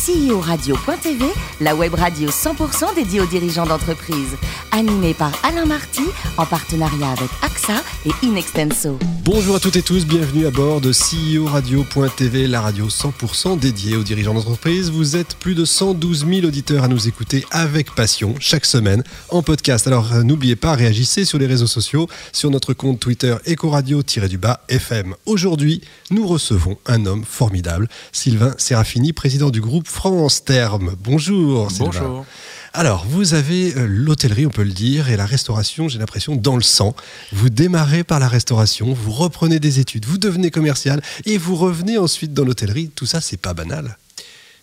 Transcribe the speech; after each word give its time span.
CEO-radio.tv, 0.00 1.26
la 1.60 1.74
web 1.74 1.92
radio 1.92 2.30
100% 2.30 2.94
dédiée 2.94 3.20
aux 3.20 3.26
dirigeants 3.26 3.66
d'entreprise. 3.66 4.34
Animée 4.72 5.12
par 5.12 5.32
Alain 5.44 5.66
Marty, 5.66 6.04
en 6.38 6.46
partenariat 6.46 7.10
avec 7.10 7.28
AXA 7.42 7.82
et 8.06 8.26
Inextenso. 8.26 8.98
Bonjour 9.24 9.56
à 9.56 9.60
toutes 9.60 9.76
et 9.76 9.82
tous, 9.82 10.06
bienvenue 10.06 10.46
à 10.46 10.50
bord 10.50 10.80
de 10.80 10.92
CEO 10.92 11.44
Radio.tv, 11.44 12.46
la 12.46 12.62
radio 12.62 12.88
100% 12.88 13.58
dédiée 13.58 13.96
aux 13.96 14.02
dirigeants 14.02 14.32
d'entreprise. 14.32 14.90
Vous 14.90 15.16
êtes 15.16 15.34
plus 15.34 15.54
de 15.54 15.66
112 15.66 16.26
000 16.26 16.46
auditeurs 16.46 16.84
à 16.84 16.88
nous 16.88 17.06
écouter 17.06 17.44
avec 17.50 17.94
passion 17.94 18.34
chaque 18.40 18.64
semaine 18.64 19.04
en 19.28 19.42
podcast. 19.42 19.86
Alors 19.86 20.14
euh, 20.14 20.22
n'oubliez 20.22 20.56
pas, 20.56 20.74
réagissez 20.74 21.26
sur 21.26 21.38
les 21.38 21.46
réseaux 21.46 21.66
sociaux, 21.66 22.08
sur 22.32 22.50
notre 22.50 22.72
compte 22.72 23.00
Twitter 23.00 23.36
Ecoradio-du-bas 23.46 24.62
FM. 24.68 25.14
Aujourd'hui, 25.26 25.82
nous 26.10 26.26
recevons 26.26 26.78
un 26.86 27.04
homme 27.04 27.24
formidable, 27.24 27.88
Sylvain 28.12 28.54
Serafini, 28.56 29.12
président 29.12 29.50
du 29.50 29.60
groupe 29.60 29.88
France 29.90 30.44
Terme. 30.44 30.94
Bonjour 31.02 31.70
Sylvain. 31.70 31.86
Bonjour. 31.86 32.26
Alors, 32.72 33.04
vous 33.04 33.34
avez 33.34 33.76
euh, 33.76 33.86
l'hôtellerie, 33.86 34.46
on 34.46 34.50
peut 34.50 34.62
le 34.62 34.70
dire, 34.70 35.10
et 35.10 35.16
la 35.16 35.26
restauration, 35.26 35.88
j'ai 35.88 35.98
l'impression, 35.98 36.36
dans 36.36 36.54
le 36.54 36.62
sang. 36.62 36.94
Vous 37.32 37.50
démarrez 37.50 38.04
par 38.04 38.20
la 38.20 38.28
restauration, 38.28 38.94
vous 38.94 39.10
reprenez 39.10 39.58
des 39.58 39.80
études, 39.80 40.06
vous 40.06 40.16
devenez 40.16 40.52
commercial, 40.52 41.02
et 41.26 41.36
vous 41.36 41.56
revenez 41.56 41.98
ensuite 41.98 42.32
dans 42.32 42.44
l'hôtellerie. 42.44 42.90
Tout 42.94 43.04
ça, 43.04 43.20
c'est 43.20 43.36
pas 43.36 43.52
banal. 43.52 43.98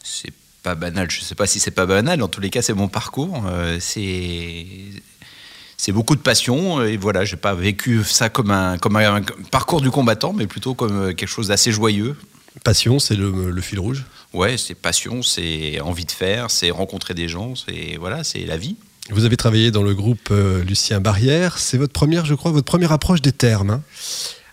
C'est 0.01 0.33
pas 0.63 0.75
banal, 0.75 1.11
je 1.11 1.21
sais 1.21 1.35
pas 1.35 1.45
si 1.45 1.59
c'est 1.59 1.71
pas 1.71 1.85
banal, 1.85 2.23
en 2.23 2.29
tous 2.29 2.41
les 2.41 2.49
cas, 2.49 2.61
c'est 2.61 2.73
mon 2.73 2.87
parcours. 2.87 3.43
Euh, 3.47 3.77
c'est. 3.79 4.65
C'est 5.79 5.91
beaucoup 5.91 6.15
de 6.15 6.21
passion 6.21 6.81
et 6.81 6.97
voilà, 6.97 7.23
j'ai 7.23 7.37
pas 7.37 7.53
vécu 7.53 8.03
ça 8.03 8.29
comme 8.29 8.49
un, 8.49 8.79
comme 8.79 8.95
un 8.95 9.21
parcours 9.51 9.79
du 9.79 9.91
combattant, 9.91 10.33
mais 10.33 10.47
plutôt 10.47 10.73
comme 10.73 11.09
euh, 11.09 11.13
quelque 11.13 11.29
chose 11.29 11.49
d'assez 11.49 11.71
joyeux. 11.71 12.15
Passion, 12.63 12.99
c'est 12.99 13.15
le, 13.15 13.51
le 13.51 13.61
fil 13.61 13.79
rouge 13.79 14.03
Ouais, 14.33 14.57
c'est 14.57 14.75
passion, 14.75 15.21
c'est 15.23 15.79
envie 15.79 16.05
de 16.05 16.11
faire, 16.11 16.51
c'est 16.51 16.69
rencontrer 16.69 17.13
des 17.13 17.27
gens, 17.27 17.55
c'est 17.55 17.97
voilà, 17.99 18.23
c'est 18.23 18.45
la 18.45 18.57
vie. 18.57 18.75
Vous 19.09 19.23
avez 19.23 19.37
travaillé 19.37 19.71
dans 19.71 19.83
le 19.83 19.93
groupe 19.93 20.29
euh, 20.31 20.63
Lucien 20.65 20.99
Barrière. 20.99 21.59
C'est 21.59 21.77
votre 21.77 21.93
première, 21.93 22.25
je 22.25 22.33
crois, 22.35 22.51
votre 22.51 22.65
première 22.65 22.91
approche 22.91 23.21
des 23.21 23.31
termes. 23.31 23.69
hein? 23.69 23.81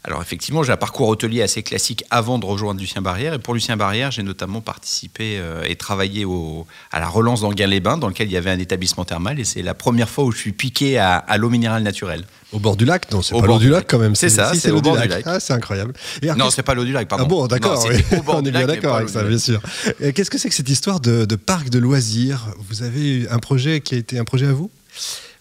Alors 0.06 0.20
effectivement, 0.20 0.62
j'ai 0.62 0.70
un 0.72 0.76
parcours 0.76 1.08
hôtelier 1.08 1.40
assez 1.40 1.62
classique 1.62 2.04
avant 2.10 2.38
de 2.38 2.44
rejoindre 2.44 2.78
Lucien 2.78 3.00
Barrière. 3.00 3.32
Et 3.32 3.38
pour 3.38 3.54
Lucien 3.54 3.78
Barrière, 3.78 4.10
j'ai 4.10 4.22
notamment 4.22 4.60
participé 4.60 5.38
euh, 5.38 5.64
et 5.66 5.76
travaillé 5.76 6.26
au, 6.26 6.66
à 6.92 7.00
la 7.00 7.08
relance 7.08 7.40
d'Anguin-les-Bains, 7.40 7.96
dans 7.96 8.08
lequel 8.08 8.28
il 8.28 8.32
y 8.32 8.36
avait 8.36 8.50
un 8.50 8.58
établissement 8.58 9.06
thermal. 9.06 9.40
Et 9.40 9.44
c'est 9.44 9.62
la 9.62 9.72
première 9.72 10.10
fois 10.10 10.24
où 10.24 10.30
je 10.30 10.36
suis 10.36 10.52
piqué 10.52 10.98
à, 10.98 11.16
à 11.16 11.38
l'eau 11.38 11.48
minérale 11.48 11.82
naturelle. 11.82 12.26
Au 12.52 12.58
bord 12.58 12.76
du 12.76 12.84
lac 12.84 13.10
Non, 13.12 13.22
c'est 13.22 13.34
Au 13.34 13.40
pas 13.40 13.46
bord 13.46 13.56
l'eau 13.56 13.62
du 13.62 13.70
lac 13.70 13.86
quand 13.88 13.98
même. 13.98 14.14
C'est 14.14 14.28
ça, 14.28 14.52
si, 14.52 14.60
c'est 14.60 14.68
l'eau 14.68 14.78
au 14.78 14.82
bord 14.82 15.00
du 15.00 15.08
lac. 15.08 15.22
Ah, 15.24 15.40
c'est 15.40 15.54
incroyable. 15.54 15.94
Et 16.20 16.26
alors, 16.26 16.36
Non, 16.36 16.50
c'est 16.50 16.62
pas 16.62 16.74
l'eau 16.74 16.84
du 16.84 16.92
lac, 16.92 17.08
pardon. 17.08 17.24
Ah 17.24 17.28
bon, 17.28 17.46
d'accord. 17.46 17.82
Oui. 17.88 17.96
On 18.26 18.42
du 18.42 18.50
est 18.50 18.52
bien 18.52 18.66
d'accord 18.66 18.96
avec 18.96 19.08
ça, 19.08 19.22
bien 19.24 19.38
sûr. 19.38 19.62
Qu'est-ce 20.14 20.30
que 20.30 20.36
c'est 20.36 20.50
que 20.50 20.54
cette 20.54 20.68
histoire 20.68 21.00
de, 21.00 21.24
de 21.24 21.36
parc 21.36 21.70
de 21.70 21.78
loisirs? 21.78 22.48
Vous 22.68 22.82
avez 22.82 23.20
eu 23.20 23.28
un 23.30 23.38
projet 23.38 23.80
qui 23.80 23.94
a 23.94 23.98
été 23.98 24.18
un 24.18 24.24
projet 24.24 24.46
à 24.46 24.52
vous? 24.52 24.70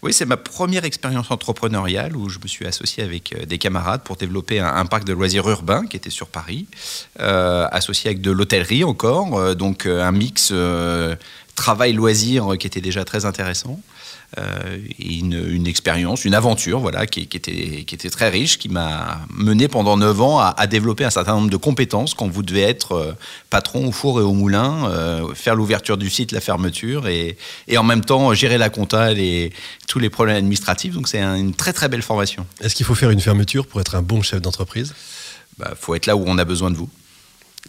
Oui, 0.03 0.11
c'est 0.11 0.25
ma 0.25 0.35
première 0.35 0.83
expérience 0.83 1.31
entrepreneuriale 1.31 2.17
où 2.17 2.27
je 2.27 2.37
me 2.43 2.47
suis 2.47 2.65
associé 2.67 3.03
avec 3.03 3.31
euh, 3.31 3.45
des 3.45 3.57
camarades 3.57 4.01
pour 4.03 4.17
développer 4.17 4.59
un, 4.59 4.85
parc 4.85 5.05
de 5.05 5.13
loisirs 5.13 5.47
urbain 5.47 5.85
qui 5.87 5.95
était 5.95 6.09
sur 6.09 6.27
Paris, 6.27 6.67
euh, 7.21 7.65
associé 7.71 8.09
avec 8.09 8.19
de 8.19 8.29
l'hôtellerie 8.29 8.83
encore, 8.83 9.39
euh, 9.39 9.55
donc 9.55 9.85
un 9.85 10.11
mix 10.11 10.49
euh, 10.51 11.15
travail-loisir 11.55 12.57
qui 12.59 12.67
était 12.67 12.81
déjà 12.81 13.05
très 13.05 13.23
intéressant. 13.23 13.79
Euh, 14.39 14.80
une, 14.98 15.34
une 15.48 15.67
expérience, 15.67 16.26
une 16.26 16.34
aventure, 16.34 16.80
voilà, 16.80 17.06
qui, 17.06 17.28
qui 17.28 17.38
était, 17.38 17.84
qui 17.86 17.94
était 17.94 18.09
très 18.09 18.30
riche, 18.30 18.58
qui 18.58 18.67
m'a 18.67 19.20
mené 19.30 19.67
pendant 19.67 19.95
9 19.95 20.22
ans 20.22 20.39
à, 20.39 20.56
à 20.58 20.66
développer 20.66 21.06
un 21.06 21.12
certain 21.12 21.36
nombre 21.36 21.52
de 21.52 21.58
compétences 21.58 22.16
quand 22.16 22.28
vous 22.28 22.42
devez 22.42 22.61
être 22.64 22.94
euh, 22.94 23.14
patron 23.52 23.86
au 23.88 23.92
four 23.92 24.20
et 24.20 24.23
au 24.23 24.34
moulin, 24.34 24.89
euh, 24.89 25.36
faire 25.36 25.54
l'ouverture 25.56 25.98
du 25.98 26.09
site, 26.09 26.31
la 26.31 26.42
fermeture, 26.42 27.08
et, 27.08 27.38
et 27.67 27.78
en 27.78 27.84
même 27.84 28.04
temps 28.04 28.34
gérer 28.34 28.58
la 28.58 28.70
compta 28.72 29.11
et 29.11 29.52
tous 29.88 30.00
les 30.00 30.09
problèmes 30.09 30.38
administratifs. 30.38 30.95
Donc 30.95 31.08
c'est 31.08 31.20
un- 31.20 31.36
une 31.36 31.54
très 31.54 31.72
très 31.73 31.88
belle 31.88 32.02
formation. 32.02 32.48
Est-ce 32.59 32.73
qu'il 32.73 32.88
faut 32.88 32.95
faire 32.95 33.11
une 33.11 33.22
fermeture 33.22 33.67
pour 33.67 33.82
être 33.82 33.93
un 33.93 34.02
bon 34.02 34.23
chef 34.23 34.42
d'entreprise? 34.42 34.95
Il 35.60 35.66
faut 35.80 35.93
être 35.93 36.08
là 36.08 36.16
où 36.16 36.23
on 36.26 36.39
a 36.39 36.45
besoin 36.45 36.72
de 36.72 36.76
vous. 36.76 36.89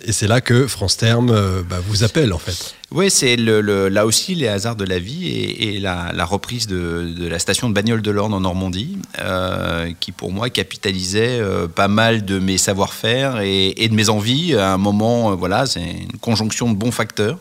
Et 0.02 0.12
c'est 0.12 0.26
là 0.26 0.40
que 0.40 0.66
France 0.66 0.96
Terme 0.96 1.30
euh, 1.30 1.62
bah, 1.62 1.78
vous 1.86 2.02
appelle 2.02 2.32
en 2.32 2.38
fait. 2.38 2.74
Oui, 2.90 3.10
c'est 3.10 3.36
là 3.36 4.06
aussi 4.06 4.34
les 4.34 4.48
hasards 4.48 4.76
de 4.76 4.84
la 4.84 4.98
vie 4.98 5.28
et, 5.28 5.78
la, 5.78 6.24
reprise 6.24 6.66
de, 6.66 7.14
la 7.28 7.38
station 7.38 7.68
de 7.68 7.74
Bagnoles 7.74 8.02
de 8.02 8.10
l'Orne 8.10 8.34
en 8.34 8.40
Normandie, 8.40 8.98
euh, 9.20 9.90
qui 9.98 10.12
pour 10.12 10.32
moi 10.32 10.50
capitalisait 10.50 11.40
euh, 11.40 11.66
pas 11.66 11.88
mal 11.88 12.24
de 12.24 12.38
mes 12.38 12.58
savoir-faire 12.58 13.40
et, 13.40 13.88
de 13.88 13.94
mes 13.94 14.10
envies. 14.10 14.54
À 14.54 14.72
un 14.72 14.78
moment, 14.78 15.34
voilà, 15.34 15.66
c'est 15.66 15.80
une 15.80 16.18
conjonction 16.20 16.70
de 16.70 16.76
bons 16.76 16.92
facteurs. 16.92 17.38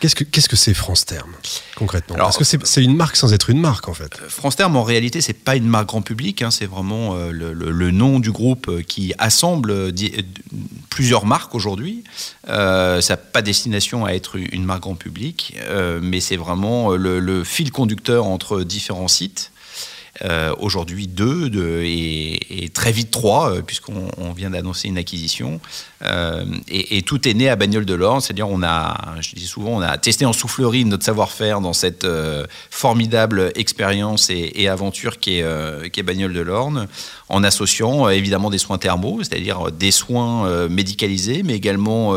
Qu'est-ce 0.00 0.48
que 0.48 0.56
c'est 0.56 0.72
France 0.74 1.04
Terme 1.04 1.32
concrètement? 1.76 2.14
Alors, 2.16 2.28
Parce 2.28 2.38
que 2.38 2.44
c'est 2.64 2.82
une 2.82 2.96
marque 2.96 3.16
sans 3.16 3.32
être 3.34 3.50
une 3.50 3.60
marque 3.60 3.86
en 3.88 3.94
fait. 3.94 4.16
France 4.28 4.56
Terme, 4.56 4.76
en 4.76 4.82
réalité, 4.82 5.20
c'est 5.20 5.32
pas 5.34 5.56
une 5.56 5.66
marque 5.68 5.88
grand 5.88 6.02
public, 6.02 6.40
hein, 6.42 6.50
c'est 6.50 6.64
vraiment 6.66 7.14
euh, 7.16 7.30
le, 7.30 7.52
le- 7.52 7.70
le 7.70 7.90
nom 7.90 8.18
du 8.18 8.32
groupe 8.32 8.68
euh, 8.68 8.82
qui 8.82 9.12
assemble 9.18 9.70
euh, 9.70 9.90
euh, 10.02 10.22
plusieurs 10.88 11.26
marques 11.26 11.54
aujourd'hui. 11.54 12.02
Euh, 12.48 13.00
ça 13.00 13.14
n'a 13.14 13.16
pas 13.18 13.42
destination 13.42 14.04
à 14.06 14.12
être 14.12 14.36
une 14.36 14.64
marque 14.64 14.82
grand 14.82 14.94
public, 14.94 15.54
euh, 15.60 16.00
mais 16.02 16.20
c'est 16.20 16.36
vraiment 16.36 16.92
euh, 16.92 16.96
le, 16.96 17.20
le 17.20 17.44
fil 17.44 17.70
conducteur 17.70 18.26
entre 18.26 18.62
différents 18.62 19.08
sites. 19.08 19.52
Euh, 20.22 20.54
aujourd'hui 20.58 21.06
deux 21.06 21.48
de- 21.48 21.80
et, 21.82 22.68
très 22.74 22.92
vite 22.92 23.10
trois, 23.10 23.52
euh, 23.52 23.62
puisqu'on 23.62 24.10
on 24.18 24.32
vient 24.32 24.50
d'annoncer 24.50 24.88
une 24.88 24.98
acquisition. 24.98 25.60
Euh, 26.02 26.44
et, 26.68 27.00
tout 27.02 27.26
est 27.26 27.32
né 27.32 27.48
à 27.48 27.56
Bagnoles 27.56 27.86
de 27.86 27.94
l'Orne, 27.94 28.20
c'est-à-dire 28.20 28.48
on 28.48 28.62
a, 28.62 29.14
je 29.20 29.34
dis 29.34 29.46
souvent, 29.46 29.70
on 29.70 29.80
a 29.80 29.96
testé 29.96 30.26
en 30.26 30.34
soufflerie 30.34 30.84
notre 30.84 31.04
savoir-faire 31.04 31.62
dans 31.62 31.72
cette 31.72 32.06
formidable 32.70 33.50
expérience 33.54 34.28
et, 34.30 34.68
aventure 34.68 35.18
qui 35.18 35.38
est, 35.38 35.42
euh, 35.42 35.88
qui 35.88 36.00
est 36.00 36.02
Bagnoles 36.02 36.34
de 36.34 36.40
l'Orne, 36.40 36.86
en 37.30 37.42
associant 37.42 38.08
évidemment 38.10 38.50
des 38.50 38.58
soins 38.58 38.78
thermaux, 38.78 39.20
c'est-à-dire 39.22 39.72
des 39.72 39.90
soins 39.90 40.68
médicalisés, 40.68 41.42
mais 41.42 41.54
également 41.54 42.14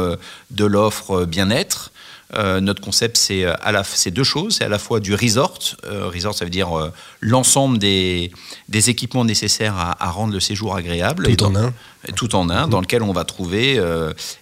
de 0.52 0.66
l'offre 0.66 1.26
bien-être. 1.26 1.93
Euh, 2.36 2.60
notre 2.62 2.82
concept, 2.82 3.18
c'est 3.18 3.44
euh, 3.46 3.54
à 3.62 3.72
la- 3.72 3.84
c'est 3.84 4.12
deux 4.12 4.24
choses. 4.24 4.56
C'est 4.58 4.64
à 4.66 4.70
la 4.70 4.80
fois 4.80 5.00
du 5.00 5.14
resort. 5.14 5.60
Euh, 5.86 6.08
resort, 6.08 6.34
ça 6.34 6.46
veut 6.46 6.52
dire 6.52 6.78
euh, 6.78 6.92
l'ensemble 7.22 7.78
des, 7.78 8.32
des 8.70 8.90
équipements 8.90 9.26
nécessaires 9.26 9.76
à, 9.78 10.04
à 10.04 10.10
rendre 10.10 10.34
le 10.34 10.40
séjour 10.40 10.76
agréable. 10.76 11.28
Tout 11.36 11.44
en 11.46 11.56
un. 11.56 11.74
Tout 12.16 12.36
en 12.36 12.50
un, 12.50 12.68
dans 12.68 12.82
lequel 12.82 13.02
on 13.04 13.14
va 13.14 13.24
trouver 13.24 13.80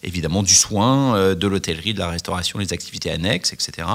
évidemment 0.02 0.42
du 0.42 0.56
soin, 0.56 1.36
de 1.36 1.48
l'hôtellerie, 1.48 1.94
de 1.94 2.00
la 2.00 2.10
restauration, 2.10 2.58
les 2.58 2.74
activités 2.74 3.12
annexes, 3.12 3.54
etc. 3.54 3.88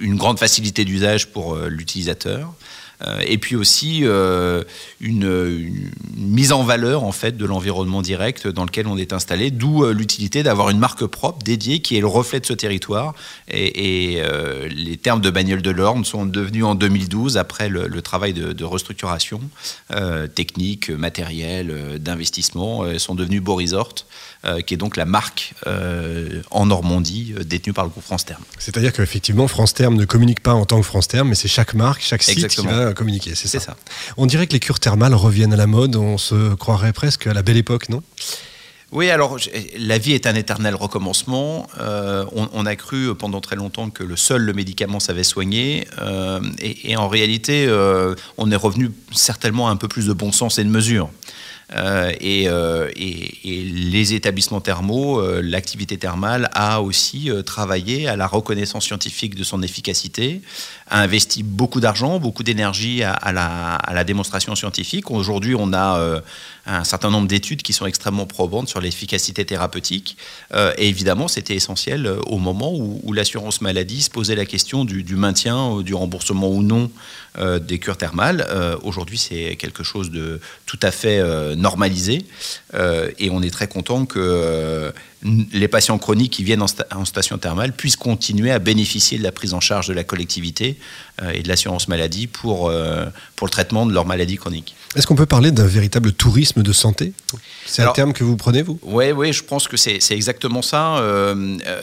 Une 0.00 0.16
grande 0.16 0.38
facilité 0.38 0.84
d'usage 0.84 1.28
pour 1.28 1.56
l'utilisateur. 1.56 2.52
Euh, 3.04 3.20
et 3.26 3.38
puis 3.38 3.56
aussi 3.56 4.00
euh, 4.02 4.62
une, 5.00 5.24
une 5.24 5.90
mise 6.16 6.52
en 6.52 6.62
valeur 6.62 7.04
en 7.04 7.12
fait 7.12 7.36
de 7.36 7.44
l'environnement 7.44 8.02
direct 8.02 8.46
dans 8.46 8.64
lequel 8.64 8.86
on 8.86 8.96
est 8.96 9.12
installé, 9.12 9.50
d'où 9.50 9.84
euh, 9.84 9.92
l'utilité 9.92 10.42
d'avoir 10.42 10.70
une 10.70 10.78
marque 10.78 11.04
propre 11.06 11.42
dédiée 11.42 11.80
qui 11.80 11.96
est 11.96 12.00
le 12.00 12.06
reflet 12.06 12.40
de 12.40 12.46
ce 12.46 12.52
territoire. 12.52 13.14
Et, 13.48 14.14
et, 14.14 14.22
euh, 14.22 14.68
les 14.68 14.96
termes 14.96 15.20
de 15.20 15.30
Bagnole 15.30 15.62
de 15.62 15.70
l'Orne 15.70 16.04
sont 16.04 16.26
devenus 16.26 16.64
en 16.64 16.74
2012, 16.74 17.36
après 17.36 17.68
le, 17.68 17.88
le 17.88 18.02
travail 18.02 18.32
de, 18.32 18.52
de 18.52 18.64
restructuration 18.64 19.40
euh, 19.92 20.26
technique, 20.26 20.90
matériel, 20.90 21.98
d'investissement, 21.98 22.98
sont 22.98 23.14
devenus 23.14 23.42
Beau 23.42 23.56
Resort, 23.56 23.94
euh, 24.44 24.60
qui 24.60 24.74
est 24.74 24.76
donc 24.76 24.96
la 24.96 25.04
marque 25.04 25.54
en 26.50 26.66
Normandie 26.66 27.34
détenue 27.44 27.72
par 27.72 27.84
le 27.84 27.90
groupe 27.90 28.04
France 28.04 28.24
Terme. 28.24 28.42
C'est-à-dire 28.58 28.92
qu'effectivement 28.92 29.48
France 29.48 29.74
Terme 29.74 29.96
ne 29.96 30.04
communique 30.04 30.40
pas 30.40 30.54
en 30.54 30.64
tant 30.64 30.78
que 30.78 30.86
France 30.86 31.08
Terme, 31.08 31.28
mais 31.28 31.34
c'est 31.34 31.48
chaque 31.48 31.74
marque, 31.74 32.02
chaque 32.02 32.22
site 32.22 32.36
Exactement. 32.36 32.70
qui 32.70 32.74
va 32.74 32.91
communiquer. 32.94 33.34
C'est 33.34 33.48
ça. 33.48 33.60
ça. 33.60 33.76
On 34.16 34.26
dirait 34.26 34.46
que 34.46 34.52
les 34.52 34.60
cures 34.60 34.80
thermales 34.80 35.14
reviennent 35.14 35.52
à 35.52 35.56
la 35.56 35.66
mode. 35.66 35.96
On 35.96 36.18
se 36.18 36.54
croirait 36.54 36.92
presque 36.92 37.26
à 37.26 37.34
la 37.34 37.42
belle 37.42 37.56
époque, 37.56 37.88
non? 37.88 38.02
Oui, 38.92 39.08
alors 39.08 39.38
la 39.78 39.96
vie 39.96 40.12
est 40.12 40.26
un 40.26 40.34
éternel 40.34 40.74
recommencement. 40.74 41.66
Euh, 41.80 42.26
on, 42.36 42.50
on 42.52 42.66
a 42.66 42.76
cru 42.76 43.14
pendant 43.14 43.40
très 43.40 43.56
longtemps 43.56 43.88
que 43.88 44.04
le 44.04 44.16
seul 44.16 44.42
le 44.42 44.52
médicament 44.52 45.00
savait 45.00 45.24
soigner, 45.24 45.86
euh, 46.02 46.40
et, 46.58 46.90
et 46.90 46.96
en 46.96 47.08
réalité, 47.08 47.64
euh, 47.66 48.14
on 48.36 48.50
est 48.50 48.56
revenu 48.56 48.90
certainement 49.10 49.68
à 49.68 49.70
un 49.70 49.76
peu 49.76 49.88
plus 49.88 50.06
de 50.08 50.12
bon 50.12 50.30
sens 50.30 50.58
et 50.58 50.64
de 50.64 50.68
mesure. 50.68 51.08
Euh, 51.74 52.12
et, 52.20 52.48
euh, 52.48 52.90
et- 52.96 53.30
les 53.44 54.14
établissements 54.14 54.60
thermaux, 54.60 55.20
euh, 55.20 55.40
l'activité 55.42 55.96
thermale 55.96 56.48
a 56.54 56.82
aussi 56.82 57.30
travaillé 57.44 58.08
à 58.08 58.16
la 58.16 58.26
reconnaissance 58.26 58.84
scientifique 58.84 59.34
de 59.34 59.44
son 59.44 59.62
efficacité, 59.62 60.42
a 60.88 61.00
investi 61.00 61.42
beaucoup 61.42 61.80
d'argent, 61.80 62.18
beaucoup 62.18 62.42
d'énergie 62.42 63.02
à, 63.02 63.32
la, 63.32 64.04
démonstration 64.04 64.54
scientifique. 64.54 65.10
Aujourd'hui, 65.10 65.54
on 65.56 65.72
a 65.72 66.20
un 66.66 66.84
certain 66.84 67.10
nombre 67.10 67.28
d'études 67.28 67.62
qui 67.62 67.72
sont 67.72 67.86
extrêmement 67.86 68.26
probantes 68.26 68.68
sur 68.68 68.80
l'efficacité 68.80 69.44
thérapeutique. 69.44 70.16
Et 70.76 70.88
évidemment, 70.88 71.28
c'était 71.28 71.54
essentiel 71.54 72.10
au 72.26 72.38
moment 72.38 72.72
où, 72.74 73.12
l'assurance 73.12 73.60
maladie 73.60 74.02
se 74.02 74.10
posait 74.10 74.34
la 74.34 74.44
question 74.44 74.84
du, 74.84 75.02
du 75.02 75.16
maintien, 75.16 75.80
du 75.82 75.94
remboursement 75.94 76.50
ou 76.50 76.62
non 76.62 76.90
des 77.60 77.78
cures 77.78 77.96
thermales. 77.96 78.46
Aujourd'hui, 78.82 79.18
c'est 79.18 79.56
quelque 79.56 79.82
chose 79.82 80.10
de 80.10 80.40
tout 80.66 80.80
à 80.82 80.90
fait 80.90 81.22
normalisé. 81.62 82.24
et 83.18 83.30
on 83.30 83.42
est 83.42 83.50
très 83.50 83.68
content 83.68 84.04
que 84.04 84.92
les 85.52 85.68
patients 85.68 85.98
chroniques 85.98 86.32
qui 86.32 86.44
viennent 86.44 86.62
en, 86.62 87.04
station 87.04 87.38
thermale 87.38 87.72
puissent 87.72 87.96
continuer 87.96 88.50
à 88.50 88.58
bénéficier 88.58 89.18
de 89.18 89.22
la 89.22 89.32
prise 89.32 89.54
en 89.54 89.60
charge 89.60 89.88
de 89.88 89.94
la 89.94 90.04
collectivité 90.04 90.76
et 91.32 91.42
de 91.42 91.48
l'assurance 91.48 91.88
maladie 91.88 92.26
pour, 92.26 92.72
pour 93.36 93.46
le 93.46 93.50
traitement 93.50 93.86
de 93.86 93.92
leur 93.92 94.04
maladie 94.04 94.36
chronique. 94.36 94.74
Est-ce 94.96 95.06
qu'on 95.06 95.14
peut 95.14 95.26
parler 95.26 95.52
d'un 95.52 95.66
véritable 95.66 96.12
tourisme 96.12 96.62
de 96.62 96.72
santé? 96.72 97.12
C'est 97.66 97.82
un 97.82 97.92
terme 97.92 98.12
que 98.12 98.24
vous 98.24 98.36
prenez, 98.36 98.62
vous? 98.62 98.78
Oui, 98.82 99.12
oui, 99.12 99.32
je 99.32 99.44
pense 99.44 99.68
que 99.68 99.76
c'est 99.76 100.00
exactement 100.10 100.62
ça. 100.62 101.02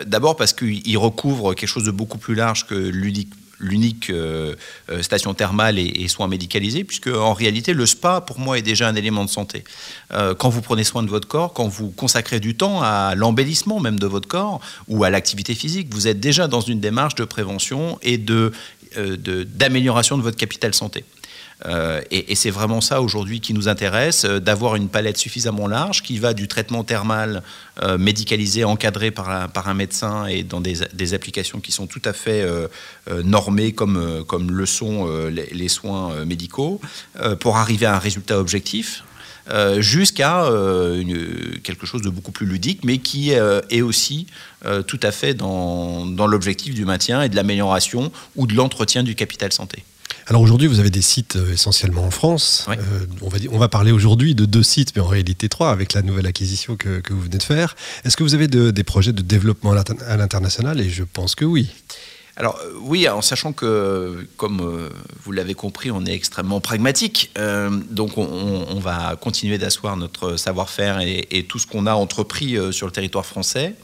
D'abord 0.05 0.35
parce 0.35 0.53
qu'il 0.53 0.97
recouvre 0.97 1.53
quelque 1.53 1.69
chose 1.69 1.85
de 1.85 1.91
beaucoup 1.91 2.17
plus 2.17 2.35
large 2.35 2.67
que 2.67 2.75
l'unique 2.75 3.29
l'unique 3.59 4.09
euh, 4.09 4.55
euh, 4.89 5.01
station 5.01 5.33
thermale 5.33 5.77
et, 5.79 6.07
soins 6.07 6.27
médicalisés, 6.27 6.83
puisque 6.83 7.07
en 7.07 7.33
réalité, 7.33 7.73
le 7.73 7.85
spa, 7.85 8.21
pour 8.21 8.39
moi, 8.39 8.57
est 8.57 8.61
déjà 8.61 8.87
un 8.87 8.95
élément 8.95 9.25
de 9.25 9.29
santé. 9.29 9.63
Euh, 10.11 10.33
quand 10.33 10.49
vous 10.49 10.61
prenez 10.61 10.83
soin 10.83 11.03
de 11.03 11.09
votre 11.09 11.27
corps, 11.27 11.53
quand 11.53 11.67
vous 11.67 11.89
consacrez 11.91 12.39
du 12.39 12.55
temps 12.55 12.81
à 12.81 13.13
l'embellissement 13.15 13.79
même 13.79 13.99
de 13.99 14.07
votre 14.07 14.27
corps 14.27 14.59
ou 14.87 15.03
à 15.03 15.09
l'activité 15.09 15.53
physique, 15.53 15.93
vous 15.93 16.07
êtes 16.07 16.19
déjà 16.19 16.47
dans 16.47 16.61
une 16.61 16.79
démarche 16.79 17.15
de 17.15 17.25
prévention 17.25 17.99
et 18.01 18.17
d'amélioration 18.17 20.15
de, 20.15 20.21
de 20.21 20.25
votre 20.25 20.37
capital 20.37 20.73
santé. 20.73 21.03
Euh, 21.65 22.01
et, 22.09 22.35
c'est 22.35 22.51
vraiment 22.51 22.79
ça 22.79 23.01
aujourd'hui 23.01 23.41
qui 23.41 23.53
nous 23.53 23.67
intéresse, 23.67 24.23
euh, 24.23 24.39
d'avoir 24.39 24.75
une 24.75 24.87
palette 24.87 25.17
suffisamment 25.17 25.67
large 25.67 26.03
qui 26.03 26.17
va 26.17 26.33
du 26.33 26.47
traitement 26.47 26.83
thermal 26.85 27.43
euh, 27.83 27.97
médicalisé, 27.97 28.63
encadré 28.63 29.11
par 29.11 29.29
un, 29.29 29.73
médecin 29.73 30.25
et 30.25 30.43
dans 30.43 30.61
des, 30.61 31.13
applications 31.13 31.59
qui 31.59 31.71
sont 31.71 31.87
tout 31.87 32.01
à 32.05 32.13
fait 32.13 32.45
normées 33.23 33.71
comme, 33.71 34.23
comme 34.27 34.51
le 34.51 34.65
sont 34.65 35.07
les, 35.29 35.67
soins 35.67 36.25
médicaux, 36.25 36.81
pour 37.39 37.57
arriver 37.57 37.85
à 37.85 37.95
un 37.95 37.99
résultat 37.99 38.39
objectif. 38.39 39.03
jusqu'à 39.77 40.45
quelque 41.63 41.85
chose 41.85 42.01
de 42.01 42.09
beaucoup 42.09 42.31
plus 42.31 42.45
ludique, 42.45 42.83
mais 42.83 42.97
qui 42.97 43.31
est 43.31 43.81
aussi 43.81 44.27
tout 44.87 44.99
à 45.01 45.11
fait 45.11 45.33
dans, 45.33 46.05
dans 46.05 46.27
l'objectif 46.27 46.73
du 46.73 46.85
maintien 46.85 47.21
et 47.21 47.29
de 47.29 47.35
l'amélioration 47.35 48.11
ou 48.35 48.47
de 48.47 48.55
l'entretien 48.55 49.03
du 49.03 49.15
capital 49.15 49.51
santé. 49.51 49.83
Alors 50.29 50.43
aujourd'hui, 50.43 50.67
vous 50.67 50.79
avez 50.79 50.91
des 50.91 51.01
sites 51.01 51.37
euh, 51.37 51.53
essentiellement 51.53 52.03
en 52.03 52.11
France. 52.11 52.67
Euh, 52.69 53.05
on, 53.23 53.29
va, 53.29 53.39
on 53.51 53.57
va 53.57 53.67
parler 53.67 53.91
aujourd'hui 53.91 54.35
de 54.35 54.45
deux 54.45 54.61
sites, 54.61 54.95
mais 54.95 55.01
en 55.01 55.07
réalité 55.07 55.49
trois, 55.49 55.71
avec 55.71 55.93
la 55.93 56.03
nouvelle 56.03 56.27
acquisition 56.27 56.75
que, 56.75 57.01
vous 57.09 57.21
venez 57.21 57.39
de 57.39 57.43
faire. 57.43 57.75
Est-ce 58.05 58.15
que 58.15 58.21
vous 58.21 58.35
avez 58.35 58.47
des 58.47 58.83
projets 58.83 59.11
de 59.11 59.23
développement 59.23 59.71
à 59.71 60.17
l'international? 60.17 60.79
Et 60.81 60.89
je 60.89 61.03
pense 61.03 61.33
que 61.33 61.45
oui. 61.45 61.69
Alors 62.37 62.59
euh, 62.63 62.73
oui, 62.81 63.09
en 63.09 63.23
sachant 63.23 63.53
que, 63.53 64.27
comme 64.37 64.91
vous 65.23 65.31
l'avez 65.31 65.55
compris, 65.55 65.89
on 65.89 66.05
est 66.05 66.13
extrêmement 66.13 66.61
pragmatique, 66.61 67.31
donc 67.89 68.19
on, 68.19 68.79
va 68.79 69.15
continuer 69.19 69.57
d'asseoir 69.57 69.97
notre 69.97 70.37
savoir-faire 70.37 70.99
et, 71.01 71.45
tout 71.49 71.57
ce 71.57 71.65
qu'on 71.65 71.87
a 71.87 71.93
entrepris 71.93 72.55
sur 72.71 72.85
le 72.85 72.93
territoire 72.93 73.25
français. 73.25 73.75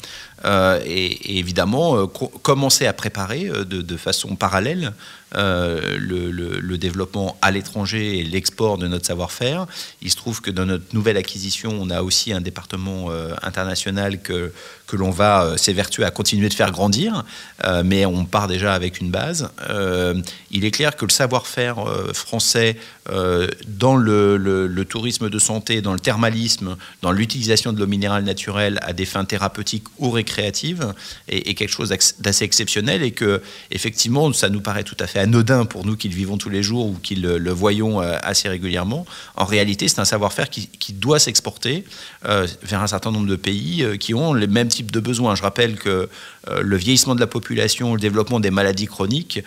Euh, 0.44 0.80
et, 0.86 1.40
évidemment 1.40 2.08
commencer 2.08 2.86
à 2.86 2.94
préparer 2.94 3.46
de, 3.46 3.98
façon 3.98 4.36
parallèle 4.36 4.94
le, 5.36 6.76
développement 6.76 7.38
à 7.42 7.52
l'étranger 7.52 8.20
et 8.20 8.24
l'export 8.24 8.78
de 8.78 8.88
notre 8.88 9.06
savoir-faire. 9.06 9.66
Il 10.02 10.12
se 10.12 10.16
trouve 10.16 10.42
que 10.42 10.52
dans 10.52 10.66
notre 10.66 10.94
nouvelle 10.94 11.18
acquisition, 11.18 11.76
on 11.80 11.90
a 11.90 12.02
aussi 12.02 12.34
un 12.34 12.42
département 12.42 13.10
international 13.42 14.22
que, 14.22 14.52
que 14.88 14.96
l'on 14.96 15.10
va 15.10 15.58
s'évertuer 15.58 16.04
à 16.04 16.12
continuer 16.12 16.50
de 16.50 16.54
faire 16.54 16.72
grandir, 16.72 17.24
mais 17.84 18.06
on 18.06 18.26
part 18.26 18.48
déjà 18.48 18.74
avec 18.74 19.00
une 19.00 19.10
base. 19.10 19.50
il 20.52 20.66
est 20.66 20.72
clair 20.72 20.96
que 20.96 21.06
le 21.06 21.12
savoir-faire 21.12 21.78
français 22.14 22.78
dans 23.08 23.96
le, 23.96 24.84
tourisme 24.84 25.30
de 25.30 25.40
santé, 25.40 25.82
dans 25.82 25.94
le 25.94 26.00
thermalisme, 26.00 26.76
dans 27.02 27.12
l'utilisation 27.12 27.74
de 27.74 27.80
l'eau 27.80 27.88
minérale 27.88 28.24
naturelle 28.24 28.80
à 28.82 28.94
des 28.94 29.06
fins 29.06 29.26
thérapeutiques 29.26 29.86
ou 29.98 30.12
récréatives, 30.12 30.36
créative 30.36 30.94
et, 31.28 31.56
quelque 31.56 31.70
chose 31.70 31.94
d'assez 32.20 32.44
exceptionnel 32.44 33.04
et 33.04 33.12
que 33.12 33.42
effectivement 33.72 34.32
ça 34.34 34.50
nous 34.50 34.62
paraît 34.62 34.84
tout 34.84 34.98
à 35.00 35.08
fait 35.08 35.20
anodin 35.26 35.66
pour 35.66 35.86
nous 35.86 35.96
qui 35.96 36.08
le 36.08 36.16
vivons 36.16 36.38
tous 36.38 36.50
les 36.50 36.62
jours 36.62 36.86
ou 36.86 36.98
qui 37.02 37.16
le, 37.16 37.52
voyons 37.52 38.02
euh, 38.02 38.18
assez 38.22 38.48
régulièrement. 38.48 39.06
En 39.36 39.46
réalité, 39.46 39.88
c'est 39.88 40.00
un 40.00 40.06
savoir-faire 40.06 40.50
qui, 40.50 40.94
doit 40.94 41.20
s'exporter 41.20 41.84
euh, 42.26 42.48
vers 42.64 42.82
un 42.82 42.88
certain 42.88 43.12
nombre 43.12 43.28
de 43.28 43.36
pays 43.36 43.84
euh, 43.84 43.98
qui 43.98 44.14
ont 44.14 44.34
les 44.34 44.48
mêmes 44.48 44.68
types 44.68 44.92
de 44.92 45.00
besoins. 45.00 45.36
Je 45.36 45.42
rappelle 45.42 45.76
que 45.76 46.10
le 46.62 46.78
vieillissement 46.78 47.16
de 47.16 47.20
la 47.20 47.26
population, 47.26 47.96
le 47.96 48.00
développement 48.00 48.40
des 48.40 48.52
maladies 48.52 48.86
chroniques 48.86 49.40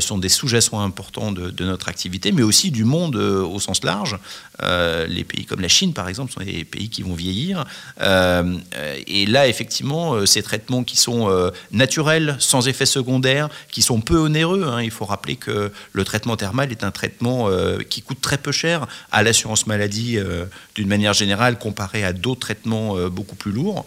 sont 0.00 0.18
des 0.18 0.28
sous-jacents 0.28 0.80
importants 0.80 1.32
de, 1.32 1.64
notre 1.64 1.88
activité, 1.88 2.30
mais 2.30 2.42
aussi 2.42 2.70
du 2.70 2.84
monde 2.84 3.16
au 3.16 3.58
sens 3.58 3.82
large. 3.84 4.18
les 4.60 5.24
pays 5.24 5.46
comme 5.46 5.62
la 5.62 5.68
Chine, 5.68 5.94
par 5.94 6.10
exemple, 6.10 6.30
sont 6.30 6.44
des 6.44 6.66
pays 6.66 6.90
qui 6.90 7.02
vont 7.02 7.14
vieillir. 7.14 7.64
et 7.98 9.26
là, 9.26 9.48
effectivement, 9.48 10.26
ces 10.26 10.42
traitements 10.42 10.84
qui 10.84 10.98
sont 10.98 11.50
naturels, 11.70 12.36
sans 12.38 12.68
effet 12.68 12.84
secondaire, 12.84 13.48
qui 13.70 13.80
sont 13.80 14.02
peu 14.02 14.18
onéreux. 14.18 14.64
Hein. 14.68 14.82
Il 14.82 14.90
faut 14.90 15.06
rappeler 15.12 15.36
que 15.36 15.72
le 15.92 16.04
traitement 16.04 16.36
thermal 16.36 16.70
est 16.70 16.84
un 16.84 16.90
traitement 16.90 17.48
euh, 17.48 17.78
qui 17.78 18.02
coûte 18.02 18.20
très 18.20 18.38
peu 18.38 18.52
cher 18.52 18.86
à 19.10 19.22
l'assurance 19.22 19.66
maladie 19.66 20.18
euh, 20.18 20.44
d'une 20.74 20.88
manière 20.88 21.12
générale 21.12 21.58
comparé 21.58 22.04
à 22.04 22.12
d'autres 22.12 22.40
traitements 22.40 22.96
beaucoup 23.08 23.36
plus 23.36 23.52
lourds. 23.52 23.86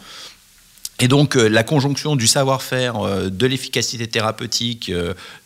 Et 0.99 1.09
donc 1.09 1.35
la 1.35 1.63
conjonction 1.63 2.15
du 2.15 2.25
savoir-faire, 2.25 3.29
de 3.29 3.45
l'efficacité 3.45 4.07
thérapeutique, 4.07 4.91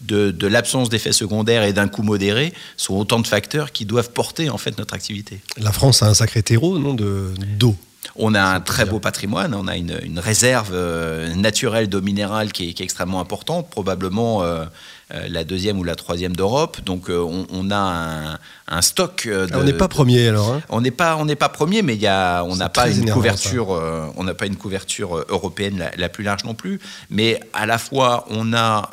de, 0.02 0.48
l'absence 0.48 0.90
d'effets 0.90 1.12
secondaires 1.12 1.64
et 1.64 1.74
d'un 1.74 1.88
coût 1.88 2.04
modéré 2.04 2.54
sont 2.78 2.96
autant 2.96 3.20
de 3.20 3.26
facteurs 3.26 3.72
qui 3.72 3.86
doivent 3.86 4.12
porter 4.12 4.50
en 4.50 4.58
fait 4.58 4.78
notre 4.78 4.94
activité. 4.94 5.40
La 5.58 5.72
France 5.72 6.04
a 6.04 6.08
un 6.08 6.14
sacré 6.14 6.44
terreau, 6.44 6.78
non, 6.78 6.94
de 6.94 7.34
d'eau. 7.58 7.76
On 8.16 8.34
a 8.34 8.42
un 8.42 8.60
très 8.60 8.86
beau 8.86 9.00
patrimoine, 9.00 9.54
on 9.54 9.68
a 9.68 9.76
une, 9.78 10.20
réserve 10.20 10.72
euh, 10.74 11.34
naturelle 11.36 11.88
d'eau 11.88 12.02
minérale 12.02 12.52
qui 12.52 12.70
est, 12.70 12.82
extrêmement 12.82 13.20
importante, 13.20 13.70
probablement 13.70 14.44
euh, 14.44 14.46
euh, 14.56 14.66
la 15.12 15.44
deuxième 15.44 15.80
ou 15.80 15.84
la 15.84 15.96
troisième 15.96 16.36
d'Europe. 16.36 16.82
Donc 16.86 17.10
on, 17.10 17.72
a 17.72 18.38
un, 18.68 18.82
stock. 18.82 19.28
De, 19.28 19.48
ah, 19.52 19.58
on 19.58 19.64
n'est 19.64 19.74
pas 19.74 19.88
premier 19.88 20.28
alors. 20.28 20.54
Hein 20.54 20.62
on 20.70 20.82
n'est 20.82 20.92
pas, 20.92 21.18
on 21.18 21.26
n'est 21.26 21.36
pas 21.36 21.50
premier, 21.50 21.82
mais 21.82 21.96
y 21.96 22.08
a, 22.08 22.44
on 22.44 22.56
n'a 22.56 22.70
pas 22.70 22.90
une 22.90 23.10
couverture, 23.10 23.70
on 24.16 24.24
n'a 24.24 24.34
pas 24.34 24.46
une 24.46 24.56
couverture 24.56 25.26
européenne 25.30 25.90
la, 25.98 26.10
plus 26.10 26.24
large 26.24 26.44
non 26.44 26.54
plus. 26.54 26.80
Mais 27.10 27.40
à 27.54 27.66
la 27.66 27.78
fois, 27.78 28.26
on 28.30 28.54
a 28.54 28.92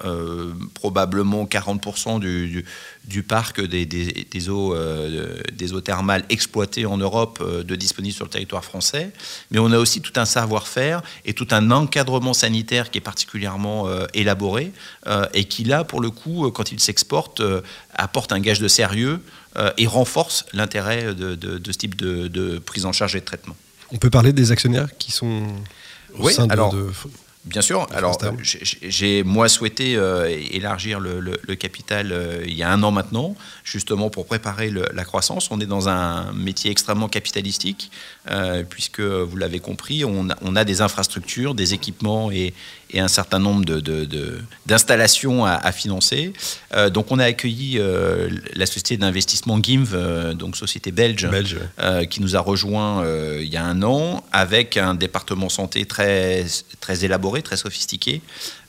probablement 0.74 1.44
40% 1.44 2.20
du 2.20 2.64
du 3.06 3.22
parc 3.22 3.60
des, 3.60 3.86
des, 3.86 4.48
eaux, 4.48 4.74
euh, 4.74 5.40
des 5.52 5.72
eaux 5.72 5.80
thermales 5.80 6.24
exploitées 6.28 6.86
en 6.86 6.98
Europe 6.98 7.38
euh, 7.40 7.62
de 7.62 7.76
disponibles 7.76 8.14
sur 8.14 8.24
le 8.24 8.30
territoire 8.30 8.64
français. 8.64 9.12
Mais 9.50 9.58
on 9.58 9.70
a 9.70 9.78
aussi 9.78 10.00
tout 10.00 10.12
un 10.16 10.24
savoir-faire 10.24 11.02
et 11.24 11.32
tout 11.32 11.46
un 11.52 11.70
encadrement 11.70 12.34
sanitaire 12.34 12.90
qui 12.90 12.98
est 12.98 13.02
particulièrement 13.02 13.88
euh, 13.88 14.06
élaboré 14.14 14.72
et 15.34 15.44
qui, 15.44 15.64
là, 15.64 15.84
pour 15.84 16.00
le 16.00 16.05
coup, 16.08 16.50
quand 16.50 16.72
il 16.72 16.80
s'exporte, 16.80 17.42
apporte 17.94 18.32
un 18.32 18.40
gage 18.40 18.60
de 18.60 18.68
sérieux 18.68 19.20
et 19.76 19.86
renforce 19.86 20.44
l'intérêt 20.52 21.14
de, 21.14 21.60
ce 21.64 21.78
type 21.78 21.96
de, 21.96 22.58
prise 22.58 22.86
en 22.86 22.92
charge 22.92 23.16
et 23.16 23.20
de 23.20 23.24
traitement. 23.24 23.56
On 23.92 23.96
peut 23.98 24.10
parler 24.10 24.32
des 24.32 24.52
actionnaires 24.52 24.88
qui 24.98 25.12
sont 25.12 25.46
au 26.18 26.26
oui, 26.26 26.34
sein 26.34 26.48
alors, 26.48 26.72
de 26.72 26.90
Bien 27.46 27.62
sûr. 27.62 27.86
Alors, 27.94 28.18
j'ai 28.42 29.22
moi 29.22 29.48
souhaité 29.48 29.94
euh, 29.96 30.28
élargir 30.50 30.98
le, 30.98 31.54
capital 31.54 32.10
euh, 32.10 32.42
il 32.44 32.54
y 32.54 32.64
a 32.64 32.72
un 32.72 32.82
an 32.82 32.90
maintenant, 32.90 33.36
justement 33.62 34.10
pour 34.10 34.26
préparer 34.26 34.68
la 34.70 35.04
croissance. 35.04 35.48
On 35.52 35.60
est 35.60 35.66
dans 35.66 35.88
un 35.88 36.32
métier 36.32 36.72
extrêmement 36.72 37.08
capitalistique, 37.08 37.92
euh, 38.28 38.64
puisque 38.68 39.00
vous 39.00 39.36
l'avez 39.36 39.60
compris, 39.60 40.04
on 40.04 40.28
a, 40.28 40.64
des 40.64 40.80
infrastructures, 40.80 41.54
des 41.54 41.72
équipements 41.72 42.32
et, 42.32 42.52
un 42.94 43.08
certain 43.08 43.38
nombre 43.38 43.64
d'installations 44.66 45.44
de, 45.44 45.48
à, 45.48 45.72
financer. 45.72 46.32
donc, 46.92 47.10
on 47.10 47.18
a 47.18 47.24
accueilli 47.24 47.80
la 48.54 48.66
société 48.66 48.96
d'investissement 48.96 49.62
GIMV, 49.62 50.34
donc 50.34 50.56
société 50.56 50.92
belge, 50.92 51.28
belge. 51.28 51.58
qui 52.10 52.20
nous 52.20 52.36
a 52.36 52.40
rejoint 52.40 53.04
il 53.38 53.48
y 53.48 53.56
a 53.56 53.64
un 53.64 53.82
an, 53.82 54.24
avec 54.32 54.76
un 54.76 54.94
département 54.94 55.48
santé 55.48 55.84
très, 55.84 56.46
très 56.80 57.04
élaboré 57.04 57.42
très 57.42 57.56
sophistiqué, 57.56 58.22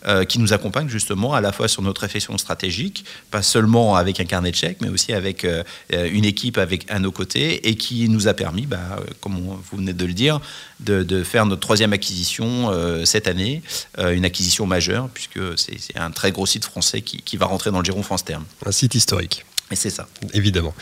euh, 0.07 0.23
qui 0.23 0.39
nous 0.39 0.53
accompagne 0.53 0.87
justement 0.87 1.33
à 1.33 1.41
la 1.41 1.51
fois 1.51 1.67
sur 1.67 1.81
notre 1.81 2.01
réflexion 2.01 2.37
stratégique, 2.37 3.03
pas 3.29 3.41
seulement 3.41 3.97
avec 3.97 4.21
un 4.21 4.25
carnet 4.25 4.51
de 4.51 4.55
chèques, 4.55 4.77
mais 4.79 4.87
aussi 4.87 5.11
avec 5.11 5.43
euh, 5.43 5.63
une 5.89 6.23
équipe 6.23 6.57
avec, 6.57 6.89
à 6.89 6.99
nos 6.99 7.11
côtés, 7.11 7.67
et 7.67 7.75
qui 7.75 8.07
nous 8.07 8.29
a 8.29 8.33
permis, 8.33 8.65
bah, 8.65 8.99
comme 9.19 9.33
vous 9.35 9.77
venez 9.77 9.91
de 9.91 10.05
le 10.05 10.13
dire, 10.13 10.39
de, 10.79 11.23
faire 11.23 11.45
notre 11.45 11.59
troisième 11.59 11.91
acquisition 11.91 12.69
euh, 12.71 13.03
cette 13.03 13.27
année, 13.27 13.61
une 13.97 14.23
acquisition 14.23 14.65
majeure, 14.65 15.09
puisque 15.09 15.39
c'est 15.57 15.97
un 15.97 16.11
très 16.11 16.31
gros 16.31 16.45
site 16.45 16.63
français 16.63 17.01
qui, 17.01 17.21
qui 17.21 17.35
va 17.35 17.45
rentrer 17.45 17.71
dans 17.71 17.79
le 17.79 17.85
giron 17.85 18.01
France 18.01 18.23
Terme. 18.23 18.45
Un 18.65 18.71
site 18.71 18.95
historique. 18.95 19.45
Et 19.71 19.75
c'est 19.75 19.89
ça. 19.89 20.07
Évidemment. 20.33 20.73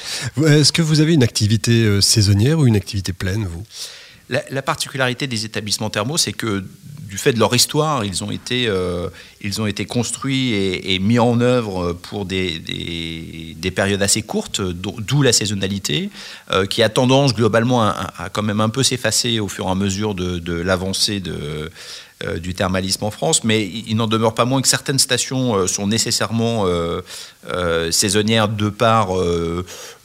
Est-ce 0.45 0.71
que 0.71 0.83
vous 0.83 0.99
avez 0.99 1.13
une 1.13 1.23
activité 1.23 1.99
saisonnière 2.01 2.59
ou 2.59 2.67
une 2.67 2.75
activité 2.75 3.11
pleine, 3.11 3.45
vous? 3.45 3.63
La, 4.29 4.61
particularité 4.61 5.27
des 5.27 5.45
établissements 5.45 5.89
thermaux, 5.89 6.17
c'est 6.17 6.33
que 6.33 6.63
du 7.07 7.17
fait 7.17 7.33
de 7.33 7.39
leur 7.39 7.55
histoire, 7.55 8.03
ils 8.03 8.23
ont 8.23 8.31
été, 8.31 8.67
euh, 8.67 9.09
ils 9.41 9.61
ont 9.61 9.67
été 9.67 9.85
construits 9.85 10.53
et, 10.53 10.99
mis 10.99 11.19
en 11.19 11.39
œuvre 11.39 11.93
pour 11.93 12.25
des, 12.25 12.59
des, 12.59 13.71
périodes 13.71 14.01
assez 14.01 14.21
courtes, 14.21 14.61
d'où 14.61 15.21
la 15.21 15.31
saisonnalité, 15.31 16.09
euh, 16.51 16.65
qui 16.65 16.81
a 16.81 16.89
tendance 16.89 17.33
globalement 17.33 17.83
à, 17.83 18.29
quand 18.31 18.41
même 18.41 18.61
un 18.61 18.69
peu 18.69 18.83
s'effacer 18.83 19.39
au 19.39 19.47
fur 19.47 19.67
et 19.67 19.71
à 19.71 19.75
mesure 19.75 20.15
de, 20.15 20.53
l'avancée 20.53 21.19
de, 21.19 21.71
du 22.39 22.53
thermalisme 22.53 23.03
en 23.03 23.11
France, 23.11 23.43
mais 23.43 23.65
il, 23.65 23.95
n'en 23.95 24.07
demeure 24.07 24.33
pas 24.33 24.45
moins 24.45 24.61
que 24.61 24.67
certaines 24.67 24.99
stations 24.99 25.55
euh, 25.55 25.67
sont 25.67 25.87
nécessairement 25.87 26.65
euh, 26.65 27.91
saisonnières 27.91 28.47
de 28.49 28.69
par 28.69 29.09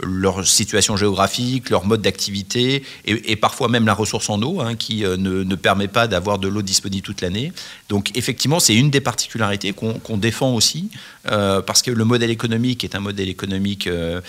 leur 0.03 0.47
situation 0.47 0.97
géographique, 0.97 1.71
leur 1.71 1.87
mode 1.87 2.03
d'activité 2.03 2.83
et, 3.07 3.37
parfois 3.37 3.69
même 3.69 3.87
la 3.87 3.95
ressource 3.95 4.29
en 4.29 4.43
eau 4.43 4.61
hein, 4.61 4.75
qui 4.75 5.03
ne, 5.03 5.55
permet 5.55 5.89
pas 5.89 6.07
d'avoir 6.07 6.39
de 6.39 6.49
l'eau 6.49 6.63
disponible 6.63 7.03
toute 7.03 7.23
l'année. 7.23 7.53
Donc 7.89 8.11
effectivement, 8.15 8.61
c'est 8.61 8.75
une 8.75 8.91
des 8.91 9.01
particularités 9.01 9.73
qu'on 9.73 10.17
défend 10.19 10.55
aussi 10.55 10.91
parce 11.25 11.81
que 11.81 11.91
le 11.91 12.05
modèle 12.05 12.31
économique 12.31 12.85
est 12.85 12.95
un 12.95 13.01
modèle 13.01 13.29
économique 13.29 13.87
euh, 13.87 14.21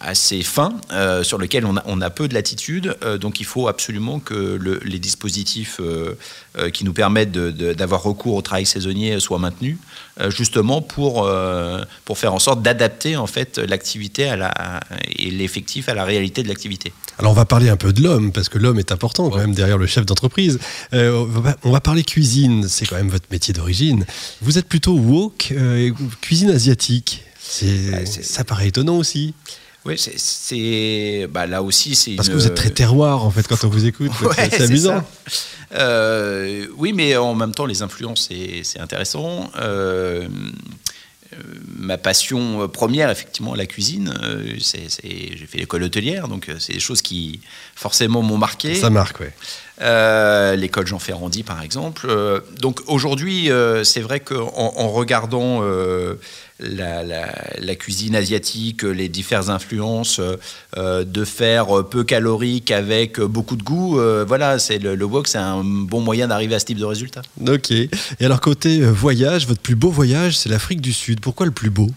assez 0.00 0.42
fin, 0.42 0.74
euh, 0.92 1.22
sur 1.22 1.38
lequel 1.38 1.64
on 1.64 1.76
a, 1.76 1.82
on 1.86 2.00
a, 2.00 2.10
peu 2.10 2.28
de 2.28 2.34
latitude. 2.34 2.96
Euh, 3.02 3.18
donc 3.18 3.40
il 3.40 3.46
faut 3.46 3.68
absolument 3.68 4.20
que 4.20 4.58
les 4.84 4.98
dispositifs 4.98 5.80
qui 6.72 6.84
nous 6.84 6.92
permettent 6.92 7.30
d'avoir 7.30 8.02
recours 8.02 8.34
au 8.34 8.42
travail 8.42 8.66
saisonnier 8.66 9.20
soient 9.20 9.38
maintenus, 9.38 9.76
justement 10.28 10.82
pour, 10.82 11.30
pour 12.04 12.18
faire 12.18 12.34
en 12.34 12.38
sorte 12.38 12.62
d'adapter 12.62 13.16
en 13.16 13.26
fait 13.26 13.58
l'activité 13.58 14.34
et 15.16 15.30
l'effectif 15.30 15.88
à 15.88 15.94
la 15.94 16.04
réalité 16.04 16.42
de 16.42 16.48
l'activité. 16.48 16.92
Alors 17.18 17.32
on 17.32 17.34
va 17.34 17.44
parler 17.44 17.68
un 17.68 17.76
peu 17.76 17.92
de 17.92 18.02
l'homme, 18.02 18.32
parce 18.32 18.48
que 18.48 18.58
l'homme 18.58 18.78
est 18.78 18.90
important 18.90 19.30
quand 19.30 19.38
même 19.38 19.54
derrière 19.54 19.78
le 19.78 19.86
chef 19.86 20.04
d'entreprise. 20.04 20.58
on 20.92 21.24
va 21.70 21.80
parler 21.80 22.02
cuisine, 22.02 22.66
c'est 22.68 22.86
quand 22.86 22.96
même 22.96 23.10
votre 23.10 23.26
métier 23.30 23.54
d'origine. 23.54 24.04
Vous 24.42 24.58
êtes 24.58 24.66
plutôt 24.66 24.94
woke, 24.94 25.54
cuisine 26.20 26.50
asiatique. 26.50 27.22
Bah, 27.90 28.06
ça 28.06 28.44
paraît 28.44 28.68
étonnant 28.68 28.96
aussi. 28.96 29.34
Oui, 29.84 29.96
c'est 29.96 31.26
bah, 31.30 31.46
là 31.46 31.62
aussi 31.62 31.94
c'est 31.94 32.12
parce 32.12 32.28
que 32.28 32.34
vous 32.34 32.46
êtes 32.46 32.54
très 32.54 32.70
terroir 32.70 33.24
en 33.24 33.30
fait 33.30 33.46
quand 33.46 33.64
on 33.64 33.68
vous 33.68 33.86
écoute. 33.86 34.10
c'est 34.36 34.62
amusant. 34.62 35.04
Euh, 35.74 36.66
oui, 36.76 36.92
mais 36.92 37.16
en 37.16 37.34
même 37.34 37.54
temps 37.54 37.66
les 37.66 37.82
influences 37.82 38.28
c'est 38.28 38.80
intéressant. 38.80 39.50
Euh, 39.56 40.28
euh, 41.34 41.36
ma 41.76 41.98
passion 41.98 42.68
première, 42.68 43.10
effectivement, 43.10 43.54
la 43.54 43.66
cuisine. 43.66 44.12
j'ai 44.56 45.46
fait 45.46 45.58
l'école 45.58 45.84
hôtelière, 45.84 46.26
donc 46.26 46.50
c'est 46.58 46.72
des 46.72 46.80
choses 46.80 47.02
qui 47.02 47.40
forcément 47.74 48.22
m'ont 48.22 48.38
marqué. 48.38 48.74
Ça 48.74 48.90
marque, 48.90 49.20
oui. 49.20 49.26
l'école 50.56 50.86
Jean 50.86 50.98
Ferrandi, 50.98 51.44
par 51.44 51.62
exemple. 51.62 52.10
donc 52.60 52.80
aujourd'hui, 52.86 53.50
c'est 53.84 54.00
vrai 54.00 54.20
qu'en 54.20 54.52
en 54.54 54.88
regardant 54.90 55.62
la, 56.60 57.74
cuisine 57.76 58.16
asiatique, 58.16 58.82
les 58.82 59.08
diverses 59.08 59.48
influences, 59.48 60.20
euh, 60.76 61.04
de 61.04 61.24
faire 61.24 61.84
peu 61.88 62.04
calorique 62.04 62.70
avec 62.70 63.20
beaucoup 63.20 63.56
de 63.56 63.62
goût. 63.62 63.98
Euh, 63.98 64.24
voilà, 64.26 64.58
c'est 64.58 64.78
le, 64.78 65.04
wok, 65.04 65.28
c'est 65.28 65.38
un 65.38 65.62
bon 65.64 66.00
moyen 66.00 66.28
d'arriver 66.28 66.54
à 66.54 66.58
ce 66.58 66.64
type 66.64 66.78
de 66.78 66.84
résultat. 66.84 67.22
Ok. 67.46 67.70
Et 67.70 67.88
alors 68.20 68.40
côté 68.40 68.80
euh, 68.80 68.90
voyage, 68.90 69.46
votre 69.46 69.60
plus 69.60 69.76
beau 69.76 69.90
voyage, 69.90 70.36
c'est 70.36 70.48
l'Afrique 70.48 70.80
du 70.80 70.92
Sud. 70.92 71.20
Pourquoi 71.20 71.46
le 71.46 71.52
plus 71.52 71.70
beau? 71.70 71.88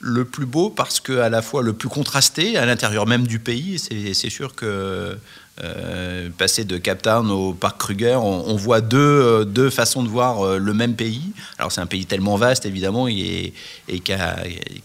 Le 0.00 0.24
plus 0.24 0.46
beau 0.46 0.70
parce 0.70 1.00
que 1.00 1.18
à 1.18 1.28
la 1.28 1.42
fois 1.42 1.62
le 1.62 1.72
plus 1.72 1.88
contrasté 1.88 2.56
à 2.56 2.66
l'intérieur 2.66 3.06
même 3.06 3.26
du 3.26 3.38
pays. 3.38 3.78
C'est 3.78 4.30
sûr 4.30 4.54
que 4.54 5.16
euh, 5.64 6.28
passer 6.38 6.64
de 6.64 6.76
Cap 6.78 7.02
Town 7.02 7.28
au 7.32 7.52
parc 7.52 7.78
Kruger, 7.78 8.14
on, 8.14 8.54
voit 8.54 8.80
deux, 8.80 8.98
euh, 8.98 9.44
deux, 9.44 9.70
façons 9.70 10.04
de 10.04 10.08
voir 10.08 10.40
euh, 10.40 10.58
le 10.58 10.72
même 10.72 10.94
pays. 10.94 11.32
Alors 11.58 11.72
c'est 11.72 11.80
un 11.80 11.86
pays 11.86 12.06
tellement 12.06 12.36
vaste 12.36 12.64
évidemment 12.64 13.08
et, 13.08 13.52
qui, 13.88 14.12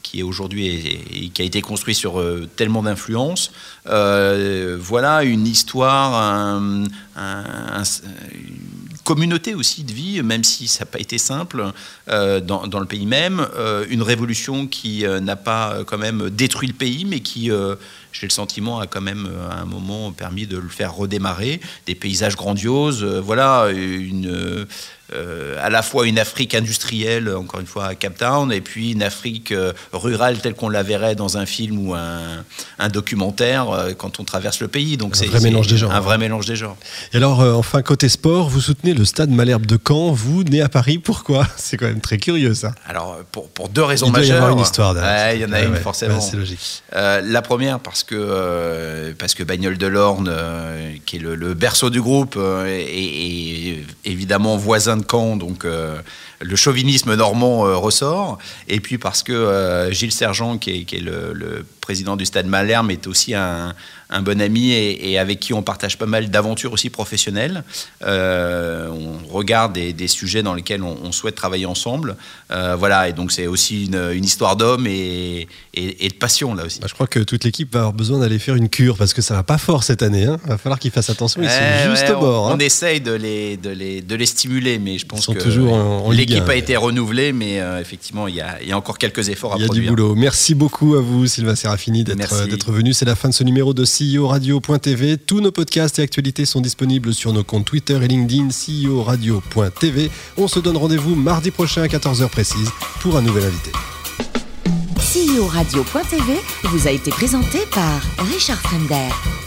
qui, 0.01 0.20
est 0.20 0.24
aujourd'hui 0.24 0.67
et, 0.67 1.29
qui 1.29 1.41
a 1.43 1.46
été 1.46 1.62
construit 1.62 1.93
sur 1.93 2.24
tellement 2.55 2.82
d'influences. 2.82 3.51
voilà 3.86 5.24
une 5.24 5.46
histoire, 5.46 6.60
communauté 9.03 9.53
aussi 9.55 9.83
de 9.83 9.91
vie, 9.91 10.22
même 10.24 10.43
si 10.43 10.67
ça 10.67 10.81
n'a 10.81 10.86
pas 10.86 11.00
été 11.00 11.17
simple 11.17 11.72
dans, 12.07 12.67
dans, 12.67 12.79
le 12.79 12.86
pays 12.86 13.05
même. 13.05 13.45
une 13.89 14.01
révolution 14.01 14.67
qui 14.67 15.03
n'a 15.22 15.36
pas 15.36 15.79
quand 15.86 15.98
même 15.98 16.29
détruit 16.29 16.67
le 16.67 16.74
pays, 16.74 17.05
mais 17.05 17.19
qui 17.19 17.51
j'ai 18.13 18.27
le 18.27 18.32
sentiment, 18.32 18.79
a 18.79 18.88
quand 18.88 19.01
même 19.01 19.27
euh, 19.29 19.50
à 19.50 19.55
un 19.55 19.65
moment 19.65 20.12
permis 20.12 20.48
de 20.48 20.58
le 20.58 20.70
faire 20.70 20.96
redémarrer. 20.96 21.60
Des 21.88 21.96
paysages 21.96 22.36
grandioses, 22.36 23.03
euh, 23.03 23.20
voilà, 23.20 23.70
une, 23.74 24.65
euh, 25.13 25.58
à 25.62 25.70
la 25.70 25.82
fois 25.82 26.08
une 26.08 26.17
Afrique 26.17 26.55
industrielle, 26.55 27.29
encore 27.36 27.60
une 27.60 27.67
fois 27.67 27.86
à 27.86 27.96
Cape 27.96 28.17
Town, 28.17 28.51
et 28.51 28.62
puis 28.62 28.93
une 28.93 29.03
Afrique 29.03 29.51
euh, 29.51 29.74
rurale 29.91 30.39
telle 30.39 30.55
qu'on 30.55 30.70
la 30.70 30.82
verrait 30.82 31.15
dans 31.15 31.38
un 31.38 31.46
film 31.46 31.88
ou 31.88 31.93
un, 31.93 32.89
documentaire 32.89 33.70
euh, 33.70 33.93
quand 33.93 34.20
on 34.20 34.24
traverse 34.24 34.60
le 34.60 34.67
pays. 34.67 34.98
Donc 34.98 35.15
c'est 35.15 35.27
un 35.27 35.29
vrai 35.29 35.41
mélange 35.41 35.67
des 35.67 35.77
genres. 35.77 35.91
Un 35.91 36.00
vrai 36.00 36.17
mélange 36.17 36.46
des 36.46 36.55
genres. 36.55 36.77
Et 37.13 37.17
alors, 37.17 37.39
enfin, 37.58 37.82
côté 37.82 38.10
sport, 38.10 38.50
vous 38.50 38.62
soutenez 38.62 38.93
le 38.93 39.05
stade 39.05 39.29
Malherbe 39.29 39.65
de 39.65 39.77
Caen, 39.86 40.12
vous, 40.12 40.43
né 40.43 40.62
à 40.62 40.70
Paris, 40.70 40.98
pourquoi? 40.98 41.48
C'est 41.58 41.77
quand 41.77 41.88
même 41.88 42.01
très 42.01 42.17
curieux 42.17 42.53
ça. 42.53 42.74
Alors, 42.88 43.17
pour, 43.32 43.50
pour 43.50 43.70
deux 43.70 43.84
raisons 43.84 44.10
majeures. 44.10 44.24
Il 44.24 44.27
doit 44.27 44.36
y 44.36 44.38
avoir 44.38 44.58
une 44.58 44.63
histoire 44.63 44.93
derrière. 44.93 45.34
il 45.34 45.41
y 45.41 45.46
en 45.46 45.51
a 45.51 45.62
une, 45.62 45.75
forcément. 45.75 46.22
c'est 46.22 46.38
logique. 46.38 46.84
la 46.91 47.41
première, 47.41 47.79
parce 47.79 48.02
parce 48.12 49.33
que 49.33 49.43
Bagnol 49.43 49.77
de 49.77 49.88
l'Orne, 49.88 50.33
qui 51.05 51.17
est 51.17 51.19
le, 51.19 51.53
berceau 51.53 51.89
du 51.89 52.01
groupe, 52.01 52.38
est, 52.65 53.83
évidemment 54.05 54.57
voisin 54.57 54.98
de 54.98 55.03
camp, 55.03 55.36
donc 55.36 55.65
euh, 55.65 56.00
le 56.44 56.56
chauvinisme 56.56 57.16
normand 57.16 57.66
euh, 57.66 57.76
ressort. 57.76 58.38
Et 58.68 58.80
puis 58.80 58.98
parce 58.98 59.24
que 59.24 59.34
euh, 59.34 59.92
Gilles 59.92 60.12
Sergent, 60.12 60.58
qui 60.58 60.86
est, 60.92 61.00
le, 61.00 61.66
président 61.82 62.16
du 62.16 62.26
Stade 62.26 62.48
Malherbe, 62.48 62.92
est 62.92 63.08
aussi 63.08 63.34
un, 63.34 63.74
un 64.14 64.22
bon 64.22 64.40
ami 64.40 64.72
et, 64.72 65.18
avec 65.18 65.40
qui 65.40 65.54
on 65.54 65.64
partage 65.64 65.98
pas 65.98 66.06
mal 66.06 66.30
d'aventures 66.30 66.72
aussi 66.72 66.90
professionnelles. 66.90 67.64
Euh, 68.06 68.88
on 68.90 69.34
regarde 69.34 69.74
des, 69.74 70.08
sujets 70.08 70.44
dans 70.44 70.54
lesquels 70.54 70.84
on, 70.84 71.12
souhaite 71.12 71.36
travailler 71.36 71.66
ensemble. 71.66 72.16
Euh, 72.52 72.76
voilà, 72.78 73.10
et 73.10 73.14
donc 73.14 73.32
c'est 73.32 73.48
aussi 73.48 73.86
une, 73.86 74.24
histoire 74.24 74.56
d'homme 74.56 74.86
et, 74.88 75.48
de 75.76 76.14
passion 76.14 76.54
là 76.54 76.66
aussi. 76.66 76.80
Bah, 76.80 76.88
je 76.88 76.94
crois 76.94 77.08
que 77.08 77.20
toute 77.20 77.44
l'équipe 77.44 77.74
va 77.74 77.80
avoir 77.80 77.94
besoin 77.94 78.20
d'aller 78.20 78.40
faire 78.40 78.56
une 78.56 78.70
cure 78.70 78.98
parce 78.98 79.14
que 79.14 79.22
ça 79.22 79.34
va 79.34 79.44
pas 79.44 79.58
fort 79.58 79.84
cette 79.84 80.04
année. 80.04 80.26
Hein. 80.26 80.38
Va 80.46 80.58
falloir 80.58 80.80
qu'ils 80.80 80.92
fassent 80.92 81.10
attention. 81.10 81.42
Ils 81.42 81.50
sont 81.50 81.92
juste 81.92 82.10
au 82.12 82.20
bord. 82.20 82.46
On, 82.46 82.52
hein. 82.52 82.60
essaye 82.60 83.02
de 83.02 83.14
les, 83.14 83.58
de, 83.58 83.70
les, 83.70 84.02
de 84.02 84.16
les 84.16 84.26
stimuler, 84.26 84.78
mais 84.80 84.98
je 84.98 85.06
pense 85.06 85.26
que 85.26 85.50
l'équipe 86.34 86.50
a 86.50 86.56
été 86.56 86.75
renouvelée, 86.75 87.34
mais 87.34 87.60
euh, 87.60 87.80
effectivement, 87.80 88.28
il 88.28 88.36
y, 88.36 88.42
a, 88.42 88.62
il 88.62 88.70
y, 88.70 88.72
a, 88.72 88.78
encore 88.78 88.98
quelques 88.98 89.30
efforts 89.30 89.54
à 89.54 89.56
produire. 89.58 89.74
Il 89.74 89.86
y 89.86 89.88
a 89.88 89.90
du 89.90 89.96
boulot. 89.96 90.16
Merci 90.16 90.56
beaucoup 90.56 90.96
à 90.96 91.02
vous, 91.02 91.28
Sylvain 91.28 91.56
Serafini, 91.56 92.04
d'être 92.04 92.72
venu. 92.72 92.94
C'est 92.94 93.06
la 93.06 93.16
fin 93.16 93.30
de 93.30 93.34
ce 93.34 93.44
numéro 93.44 93.74
de 93.74 93.84
CEO 93.84 94.28
Radio.tv. 94.28 95.18
Tous 95.18 95.42
nos 95.42 95.52
podcasts 95.52 96.00
et 96.00 96.02
actualités 96.02 96.46
sont 96.46 96.62
disponibles 96.62 97.13
sur 97.13 97.34
nos 97.34 97.44
comptes 97.44 97.66
Twitter 97.66 98.00
et 98.02 98.08
LinkedIn 98.08 98.50
CEO 98.50 99.04
Radio.tv. 99.04 100.10
On 100.38 100.48
se 100.48 100.60
donne 100.60 100.78
rendez-vous 100.78 101.16
mardi 101.16 101.52
prochain 101.52 101.84
à 101.84 101.88
14h 101.88 102.30
précise 102.30 102.70
pour 103.02 103.18
un 103.18 103.22
nouvel 103.22 103.46
invité. 103.46 103.72
CEO 105.13 105.46
Radio.tv 105.48 106.34
vous 106.63 106.88
a 106.88 106.92
été 106.92 107.12
présenté 107.12 107.60
par 107.72 108.02
Richard 108.18 108.60
Fremder. 108.62 109.43